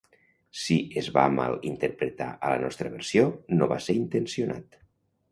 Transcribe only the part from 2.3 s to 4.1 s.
a la nostra versió, no va ser